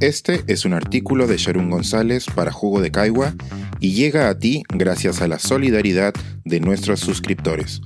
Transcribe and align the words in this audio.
Este 0.00 0.44
es 0.46 0.64
un 0.64 0.74
artículo 0.74 1.26
de 1.26 1.38
Sharon 1.38 1.70
González 1.70 2.26
para 2.32 2.52
Jugo 2.52 2.80
de 2.80 2.92
Caigua 2.92 3.34
y 3.80 3.94
llega 3.94 4.28
a 4.28 4.38
ti 4.38 4.62
gracias 4.68 5.20
a 5.22 5.26
la 5.26 5.40
solidaridad 5.40 6.14
de 6.44 6.60
nuestros 6.60 7.00
suscriptores. 7.00 7.80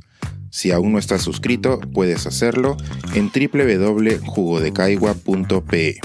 Si 0.50 0.72
aún 0.72 0.92
no 0.92 0.98
estás 0.98 1.22
suscrito, 1.22 1.80
puedes 1.80 2.26
hacerlo 2.26 2.76
en 3.14 3.32
www.jugodecaigua.pe. 3.32 6.00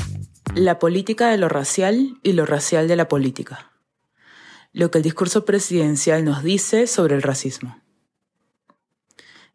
La 0.55 0.79
política 0.79 1.29
de 1.29 1.37
lo 1.37 1.49
racial 1.49 2.17
y 2.23 2.31
lo 2.31 2.45
racial 2.45 2.87
de 2.87 2.95
la 2.95 3.09
política. 3.09 3.73
Lo 4.71 4.91
que 4.91 4.99
el 4.99 5.03
discurso 5.03 5.43
presidencial 5.43 6.23
nos 6.23 6.41
dice 6.41 6.87
sobre 6.87 7.15
el 7.15 7.21
racismo. 7.21 7.81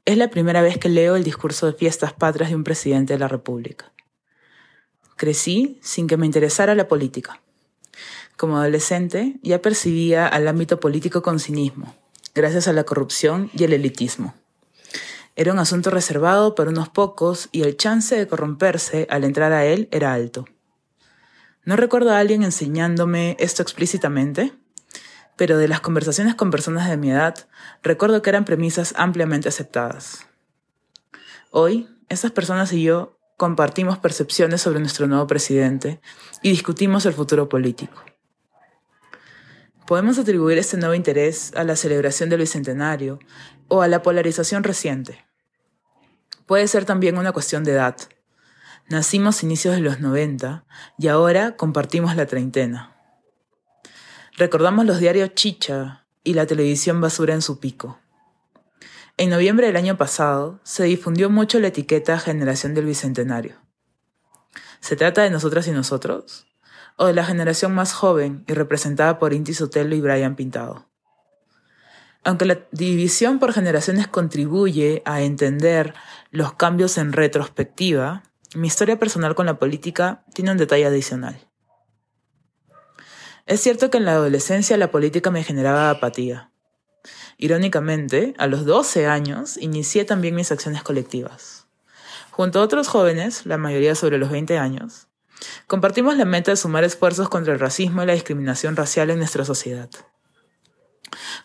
Es 0.04 0.18
la 0.18 0.28
primera 0.28 0.60
vez 0.60 0.76
que 0.76 0.90
leo 0.90 1.16
el 1.16 1.24
discurso 1.24 1.64
de 1.64 1.72
fiestas 1.72 2.12
patrias 2.12 2.50
de 2.50 2.56
un 2.56 2.64
presidente 2.64 3.14
de 3.14 3.20
la 3.20 3.28
República. 3.28 3.90
Crecí 5.16 5.78
sin 5.82 6.06
que 6.06 6.16
me 6.16 6.26
interesara 6.26 6.74
la 6.74 6.88
política. 6.88 7.40
Como 8.36 8.58
adolescente 8.58 9.38
ya 9.42 9.62
percibía 9.62 10.26
al 10.26 10.48
ámbito 10.48 10.80
político 10.80 11.22
con 11.22 11.38
cinismo, 11.38 11.94
gracias 12.34 12.66
a 12.68 12.72
la 12.72 12.84
corrupción 12.84 13.50
y 13.54 13.64
el 13.64 13.72
elitismo. 13.72 14.34
Era 15.34 15.52
un 15.52 15.58
asunto 15.58 15.90
reservado 15.90 16.54
para 16.54 16.70
unos 16.70 16.88
pocos 16.88 17.48
y 17.52 17.62
el 17.62 17.76
chance 17.76 18.16
de 18.16 18.26
corromperse 18.26 19.06
al 19.10 19.24
entrar 19.24 19.52
a 19.52 19.64
él 19.64 19.88
era 19.90 20.12
alto. 20.12 20.44
No 21.64 21.76
recuerdo 21.76 22.10
a 22.10 22.18
alguien 22.18 22.42
enseñándome 22.42 23.36
esto 23.38 23.62
explícitamente, 23.62 24.52
pero 25.36 25.56
de 25.56 25.68
las 25.68 25.80
conversaciones 25.80 26.34
con 26.34 26.50
personas 26.50 26.90
de 26.90 26.96
mi 26.96 27.10
edad, 27.10 27.48
recuerdo 27.82 28.20
que 28.20 28.30
eran 28.30 28.44
premisas 28.44 28.92
ampliamente 28.96 29.48
aceptadas. 29.48 30.26
Hoy, 31.50 31.88
esas 32.08 32.32
personas 32.32 32.72
y 32.72 32.82
yo 32.82 33.18
compartimos 33.42 33.98
percepciones 33.98 34.62
sobre 34.62 34.78
nuestro 34.78 35.08
nuevo 35.08 35.26
presidente 35.26 36.00
y 36.42 36.50
discutimos 36.50 37.06
el 37.06 37.12
futuro 37.12 37.48
político. 37.48 38.00
Podemos 39.84 40.16
atribuir 40.16 40.58
este 40.58 40.76
nuevo 40.76 40.94
interés 40.94 41.52
a 41.56 41.64
la 41.64 41.74
celebración 41.74 42.28
del 42.28 42.38
Bicentenario 42.38 43.18
o 43.66 43.82
a 43.82 43.88
la 43.88 44.00
polarización 44.00 44.62
reciente. 44.62 45.24
Puede 46.46 46.68
ser 46.68 46.84
también 46.84 47.18
una 47.18 47.32
cuestión 47.32 47.64
de 47.64 47.72
edad. 47.72 47.96
Nacimos 48.88 49.42
inicios 49.42 49.74
de 49.74 49.80
los 49.80 49.98
90 49.98 50.64
y 50.96 51.08
ahora 51.08 51.56
compartimos 51.56 52.14
la 52.14 52.26
treintena. 52.26 52.96
Recordamos 54.36 54.86
los 54.86 55.00
diarios 55.00 55.34
Chicha 55.34 56.06
y 56.22 56.34
la 56.34 56.46
televisión 56.46 57.00
basura 57.00 57.34
en 57.34 57.42
su 57.42 57.58
pico. 57.58 57.98
En 59.16 59.30
noviembre 59.30 59.66
del 59.66 59.76
año 59.76 59.96
pasado 59.96 60.60
se 60.62 60.84
difundió 60.84 61.30
mucho 61.30 61.60
la 61.60 61.68
etiqueta 61.68 62.18
Generación 62.18 62.74
del 62.74 62.86
Bicentenario. 62.86 63.56
¿Se 64.80 64.96
trata 64.96 65.22
de 65.22 65.30
nosotras 65.30 65.66
y 65.68 65.70
nosotros? 65.70 66.46
¿O 66.96 67.06
de 67.06 67.12
la 67.12 67.24
generación 67.24 67.74
más 67.74 67.92
joven 67.92 68.44
y 68.48 68.54
representada 68.54 69.18
por 69.18 69.32
Inti 69.32 69.54
Sotelo 69.54 69.94
y 69.94 70.00
Brian 70.00 70.34
Pintado? 70.34 70.88
Aunque 72.24 72.44
la 72.44 72.60
división 72.70 73.38
por 73.38 73.52
generaciones 73.52 74.06
contribuye 74.06 75.02
a 75.04 75.22
entender 75.22 75.94
los 76.30 76.54
cambios 76.54 76.98
en 76.98 77.12
retrospectiva, 77.12 78.22
mi 78.54 78.68
historia 78.68 78.98
personal 78.98 79.34
con 79.34 79.46
la 79.46 79.58
política 79.58 80.24
tiene 80.32 80.52
un 80.52 80.58
detalle 80.58 80.86
adicional. 80.86 81.48
Es 83.46 83.60
cierto 83.60 83.90
que 83.90 83.98
en 83.98 84.04
la 84.04 84.12
adolescencia 84.12 84.76
la 84.76 84.90
política 84.90 85.30
me 85.30 85.42
generaba 85.42 85.90
apatía. 85.90 86.51
Irónicamente, 87.36 88.34
a 88.38 88.46
los 88.46 88.64
12 88.64 89.06
años 89.06 89.56
inicié 89.56 90.04
también 90.04 90.34
mis 90.34 90.52
acciones 90.52 90.82
colectivas. 90.82 91.66
Junto 92.30 92.60
a 92.60 92.62
otros 92.62 92.88
jóvenes, 92.88 93.44
la 93.46 93.58
mayoría 93.58 93.94
sobre 93.94 94.18
los 94.18 94.30
20 94.30 94.58
años, 94.58 95.08
compartimos 95.66 96.16
la 96.16 96.24
meta 96.24 96.50
de 96.50 96.56
sumar 96.56 96.84
esfuerzos 96.84 97.28
contra 97.28 97.52
el 97.52 97.60
racismo 97.60 98.02
y 98.02 98.06
la 98.06 98.14
discriminación 98.14 98.76
racial 98.76 99.10
en 99.10 99.18
nuestra 99.18 99.44
sociedad. 99.44 99.90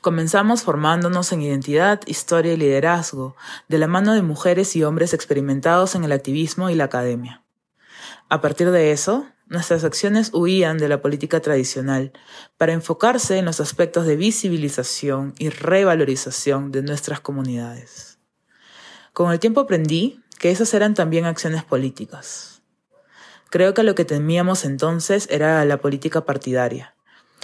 Comenzamos 0.02 0.64
formándonos 0.64 1.32
en 1.34 1.42
identidad, 1.42 2.02
historia 2.06 2.54
y 2.54 2.58
liderazgo, 2.58 3.36
de 3.68 3.78
la 3.78 3.88
mano 3.88 4.14
de 4.14 4.22
mujeres 4.22 4.76
y 4.76 4.84
hombres 4.84 5.14
experimentados 5.14 5.96
en 5.96 6.04
el 6.04 6.12
activismo 6.12 6.70
y 6.70 6.76
la 6.76 6.86
academia. 6.86 7.44
A 8.30 8.40
partir 8.40 8.72
de 8.72 8.92
eso, 8.92 9.26
nuestras 9.50 9.84
acciones 9.84 10.32
huían 10.34 10.78
de 10.78 10.90
la 10.90 11.02
política 11.02 11.40
tradicional 11.40 12.12
para 12.58 12.74
enfocarse 12.74 13.38
en 13.38 13.46
los 13.46 13.60
aspectos 13.60 14.06
de 14.06 14.16
visibilización 14.16 15.34
y 15.40 15.50
revalorización 15.50 16.72
de 16.72 16.82
nuestras 16.82 17.22
comunidades. 17.22 18.20
Con 19.14 19.32
el 19.32 19.40
tiempo 19.40 19.62
aprendí 19.62 20.22
que 20.38 20.52
esas 20.52 20.74
eran 20.74 20.94
también 20.94 21.26
acciones 21.26 21.64
políticas. 21.64 22.62
Creo 23.50 23.74
que 23.74 23.84
lo 23.84 23.96
que 23.96 24.06
temíamos 24.06 24.66
entonces 24.66 25.28
era 25.32 25.64
la 25.66 25.78
política 25.78 26.26
partidaria, 26.26 26.96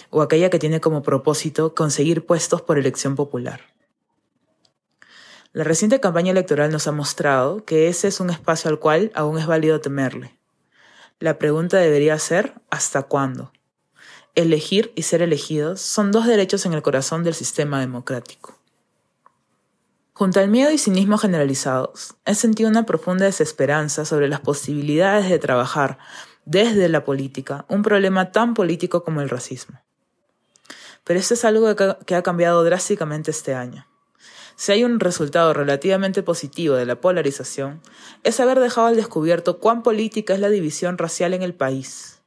o 0.10 0.22
aquella 0.22 0.50
que 0.50 0.60
tiene 0.60 0.82
como 0.82 1.02
propósito 1.02 1.74
conseguir 1.74 2.26
puestos 2.26 2.62
por 2.62 2.78
elección 2.78 3.16
popular. 3.16 3.62
La 5.54 5.64
reciente 5.64 6.00
campaña 6.00 6.32
electoral 6.32 6.72
nos 6.72 6.88
ha 6.88 6.92
mostrado 6.92 7.64
que 7.64 7.88
ese 7.88 8.08
es 8.08 8.20
un 8.20 8.30
espacio 8.30 8.70
al 8.70 8.80
cual 8.80 9.12
aún 9.16 9.38
es 9.38 9.46
válido 9.46 9.80
temerle 9.80 10.43
la 11.24 11.40
pregunta 11.40 11.78
debería 11.78 12.20
ser 12.20 12.54
¿hasta 12.70 13.04
cuándo? 13.04 13.54
Elegir 14.36 14.92
y 14.94 15.04
ser 15.04 15.22
elegidos 15.22 15.80
son 15.80 16.12
dos 16.12 16.28
derechos 16.28 16.66
en 16.66 16.74
el 16.74 16.82
corazón 16.82 17.24
del 17.24 17.34
sistema 17.34 17.80
democrático. 17.80 18.60
Junto 20.12 20.42
al 20.42 20.50
miedo 20.50 20.70
y 20.70 20.78
cinismo 20.78 21.18
generalizados, 21.18 22.16
he 22.26 22.36
sentido 22.36 22.70
una 22.70 22.86
profunda 22.86 23.24
desesperanza 23.24 24.04
sobre 24.04 24.28
las 24.28 24.42
posibilidades 24.42 25.30
de 25.30 25.40
trabajar 25.40 25.98
desde 26.44 26.90
la 26.90 27.06
política 27.06 27.64
un 27.70 27.84
problema 27.84 28.34
tan 28.34 28.54
político 28.54 29.06
como 29.06 29.22
el 29.22 29.30
racismo. 29.30 29.80
Pero 31.06 31.22
esto 31.22 31.36
es 31.36 31.46
algo 31.46 31.74
que 32.06 32.16
ha 32.16 32.22
cambiado 32.22 32.66
drásticamente 32.66 33.32
este 33.32 33.56
año. 33.56 33.88
Si 34.56 34.72
hay 34.72 34.84
un 34.84 35.00
resultado 35.00 35.54
relativamente 35.54 36.24
positivo 36.24 36.76
de 36.76 36.86
la 36.86 37.02
polarización, 37.02 37.82
es 38.24 38.40
haber 38.40 38.60
dejado 38.60 38.88
al 38.88 38.96
descubierto 38.96 39.60
cuán 39.60 39.84
política 39.84 40.34
es 40.34 40.40
la 40.40 40.50
división 40.50 40.98
racial 40.98 41.34
en 41.34 41.42
el 41.42 41.54
país. 41.54 42.22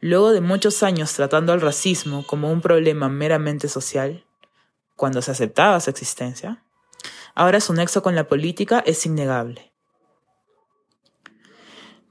Luego 0.00 0.32
de 0.32 0.40
muchos 0.40 0.82
años 0.82 1.12
tratando 1.12 1.52
al 1.52 1.60
racismo 1.60 2.26
como 2.26 2.50
un 2.50 2.60
problema 2.60 3.08
meramente 3.08 3.68
social, 3.68 4.24
cuando 4.96 5.22
se 5.22 5.30
aceptaba 5.30 5.80
su 5.80 5.90
existencia, 5.90 6.62
ahora 7.34 7.60
su 7.60 7.72
nexo 7.72 8.02
con 8.02 8.14
la 8.14 8.28
política 8.28 8.82
es 8.86 9.04
innegable. 9.06 9.72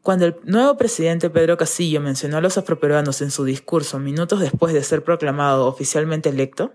Cuando 0.01 0.25
el 0.25 0.35
nuevo 0.43 0.77
presidente 0.77 1.29
Pedro 1.29 1.57
Castillo 1.57 2.01
mencionó 2.01 2.37
a 2.37 2.41
los 2.41 2.57
afroperuanos 2.57 3.21
en 3.21 3.29
su 3.29 3.43
discurso 3.43 3.99
minutos 3.99 4.39
después 4.39 4.73
de 4.73 4.83
ser 4.83 5.03
proclamado 5.03 5.67
oficialmente 5.67 6.29
electo, 6.29 6.73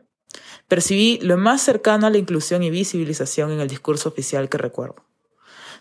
Percibí 0.68 1.18
lo 1.22 1.36
más 1.36 1.62
cercano 1.62 2.06
a 2.06 2.10
la 2.10 2.18
inclusión 2.18 2.62
y 2.62 2.70
visibilización 2.70 3.52
en 3.52 3.60
el 3.60 3.68
discurso 3.68 4.08
oficial 4.08 4.48
que 4.48 4.58
recuerdo. 4.58 5.04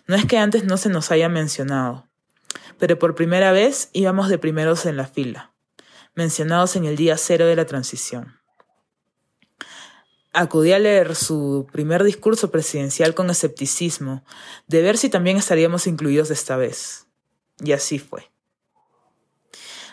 No 0.06 0.14
es 0.14 0.26
que 0.26 0.38
antes 0.38 0.64
no 0.64 0.76
se 0.76 0.88
nos 0.88 1.10
haya 1.10 1.28
mencionado, 1.28 2.08
pero 2.78 2.98
por 2.98 3.14
primera 3.14 3.50
vez 3.50 3.90
íbamos 3.92 4.28
de 4.28 4.38
primeros 4.38 4.86
en 4.86 4.96
la 4.96 5.06
fila, 5.06 5.52
mencionados 6.14 6.76
en 6.76 6.84
el 6.84 6.96
día 6.96 7.16
cero 7.16 7.46
de 7.46 7.56
la 7.56 7.66
transición. 7.66 8.38
Acudí 10.32 10.72
a 10.72 10.78
leer 10.78 11.16
su 11.16 11.66
primer 11.72 12.04
discurso 12.04 12.50
presidencial 12.50 13.14
con 13.14 13.30
escepticismo, 13.30 14.22
de 14.66 14.82
ver 14.82 14.98
si 14.98 15.08
también 15.08 15.38
estaríamos 15.38 15.86
incluidos 15.86 16.30
esta 16.30 16.56
vez. 16.56 17.06
Y 17.58 17.72
así 17.72 17.98
fue. 17.98 18.30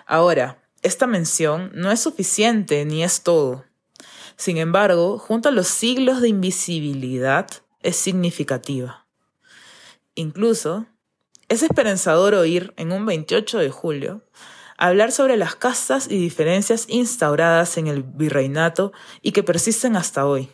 Ahora, 0.06 0.62
esta 0.82 1.08
mención 1.08 1.72
no 1.74 1.92
es 1.92 2.02
suficiente 2.02 2.84
ni 2.84 3.04
es 3.04 3.24
todo. 3.24 3.64
Sin 4.36 4.58
embargo, 4.58 5.18
junto 5.20 5.50
a 5.50 5.52
los 5.52 5.68
siglos 5.68 6.22
de 6.22 6.30
invisibilidad, 6.30 7.48
es 7.82 7.96
significativa. 7.96 9.06
Incluso, 10.16 10.86
es 11.50 11.64
esperanzador 11.64 12.34
oír 12.34 12.74
en 12.78 12.92
un 12.92 13.06
28 13.06 13.60
de 13.60 13.70
julio 13.70 14.24
hablar 14.78 15.12
sobre 15.12 15.38
las 15.38 15.56
castas 15.56 16.08
y 16.10 16.18
diferencias 16.18 16.86
instauradas 16.90 17.78
en 17.78 17.88
el 17.88 18.04
virreinato 18.04 18.92
y 19.22 19.32
que 19.32 19.44
persisten 19.44 19.96
hasta 19.96 20.26
hoy. 20.26 20.50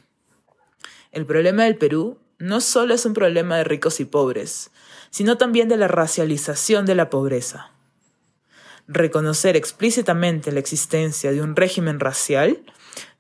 El 1.11 1.25
problema 1.25 1.63
del 1.63 1.77
Perú 1.77 2.19
no 2.37 2.61
solo 2.61 2.93
es 2.93 3.05
un 3.05 3.13
problema 3.13 3.57
de 3.57 3.63
ricos 3.63 3.99
y 3.99 4.05
pobres, 4.05 4.71
sino 5.09 5.37
también 5.37 5.67
de 5.67 5.77
la 5.77 5.87
racialización 5.87 6.85
de 6.85 6.95
la 6.95 7.09
pobreza. 7.09 7.71
Reconocer 8.87 9.55
explícitamente 9.55 10.51
la 10.51 10.59
existencia 10.59 11.31
de 11.31 11.41
un 11.41 11.55
régimen 11.55 11.99
racial 11.99 12.63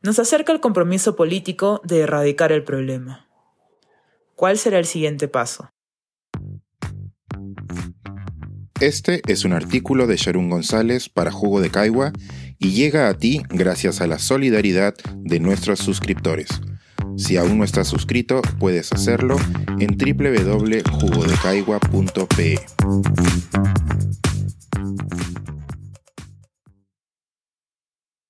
nos 0.01 0.19
acerca 0.19 0.51
al 0.51 0.59
compromiso 0.59 1.15
político 1.15 1.81
de 1.83 2.01
erradicar 2.01 2.51
el 2.51 2.63
problema. 2.63 3.27
¿Cuál 4.35 4.57
será 4.57 4.79
el 4.79 4.85
siguiente 4.85 5.27
paso? 5.27 5.69
Este 8.79 9.21
es 9.27 9.43
un 9.43 9.51
artículo 9.51 10.07
de 10.07 10.15
Sharon 10.15 10.49
González 10.49 11.09
para 11.09 11.31
Jugo 11.31 11.59
de 11.59 11.69
Caigua 11.69 12.13
y 12.57 12.71
llega 12.71 13.09
a 13.09 13.13
ti 13.13 13.41
gracias 13.49 13.99
a 13.99 14.07
la 14.07 14.19
solidaridad 14.19 14.93
de 15.17 15.41
nuestros 15.41 15.79
suscriptores. 15.79 16.47
Si 17.17 17.35
aún 17.35 17.57
no 17.57 17.65
estás 17.65 17.89
suscrito, 17.89 18.41
puedes 18.59 18.93
hacerlo 18.93 19.35
en 19.79 19.97
www.jugodecaigua.pe. 19.97 22.59